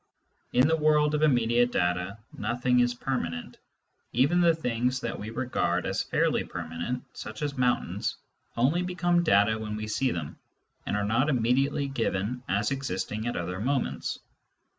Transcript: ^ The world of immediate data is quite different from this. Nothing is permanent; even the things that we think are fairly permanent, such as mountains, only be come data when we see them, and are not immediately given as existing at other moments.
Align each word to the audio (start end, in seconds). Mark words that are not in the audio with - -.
^ 0.53 0.67
The 0.67 0.75
world 0.75 1.13
of 1.13 1.21
immediate 1.21 1.71
data 1.71 2.05
is 2.05 2.05
quite 2.05 2.05
different 2.05 2.17
from 2.17 2.41
this. 2.41 2.41
Nothing 2.57 2.79
is 2.79 2.93
permanent; 2.95 3.57
even 4.13 4.41
the 4.41 4.55
things 4.55 4.99
that 5.01 5.19
we 5.19 5.29
think 5.29 5.55
are 5.55 5.93
fairly 5.93 6.43
permanent, 6.43 7.03
such 7.15 7.43
as 7.43 7.55
mountains, 7.55 8.15
only 8.57 8.81
be 8.81 8.95
come 8.95 9.21
data 9.21 9.59
when 9.59 9.75
we 9.75 9.85
see 9.87 10.09
them, 10.09 10.39
and 10.87 10.97
are 10.97 11.05
not 11.05 11.29
immediately 11.29 11.87
given 11.87 12.41
as 12.49 12.71
existing 12.71 13.27
at 13.27 13.35
other 13.35 13.59
moments. 13.59 14.17